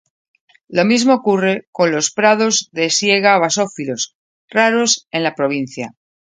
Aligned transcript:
Lo 0.67 0.83
mismo 0.83 1.13
ocurre 1.13 1.67
con 1.71 1.91
los 1.91 2.09
prados 2.11 2.69
de 2.71 2.89
siega 2.89 3.37
basófilos, 3.37 4.15
raros 4.49 5.07
en 5.11 5.21
la 5.21 5.35
provincia. 5.35 5.93